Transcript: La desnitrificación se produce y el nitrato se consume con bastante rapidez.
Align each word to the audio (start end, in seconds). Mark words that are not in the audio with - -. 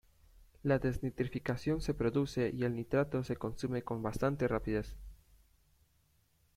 La 0.63 0.79
desnitrificación 0.79 1.79
se 1.79 1.93
produce 1.93 2.49
y 2.49 2.63
el 2.63 2.75
nitrato 2.75 3.23
se 3.23 3.35
consume 3.35 3.83
con 3.83 4.01
bastante 4.01 4.47
rapidez. 4.47 4.95